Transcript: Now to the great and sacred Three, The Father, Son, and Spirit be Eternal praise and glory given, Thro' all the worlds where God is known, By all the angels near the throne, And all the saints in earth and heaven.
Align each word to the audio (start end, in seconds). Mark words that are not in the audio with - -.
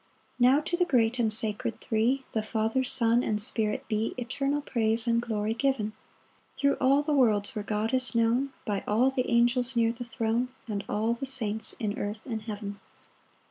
Now 0.39 0.61
to 0.61 0.75
the 0.75 0.83
great 0.83 1.19
and 1.19 1.31
sacred 1.31 1.79
Three, 1.79 2.25
The 2.31 2.41
Father, 2.41 2.83
Son, 2.83 3.21
and 3.21 3.39
Spirit 3.39 3.87
be 3.87 4.15
Eternal 4.17 4.61
praise 4.61 5.05
and 5.05 5.21
glory 5.21 5.53
given, 5.53 5.93
Thro' 6.53 6.73
all 6.81 7.03
the 7.03 7.13
worlds 7.13 7.53
where 7.53 7.61
God 7.61 7.93
is 7.93 8.15
known, 8.15 8.51
By 8.65 8.83
all 8.87 9.11
the 9.11 9.29
angels 9.29 9.75
near 9.75 9.91
the 9.93 10.03
throne, 10.03 10.49
And 10.67 10.83
all 10.89 11.13
the 11.13 11.27
saints 11.27 11.73
in 11.73 11.99
earth 11.99 12.25
and 12.25 12.41
heaven. 12.41 12.79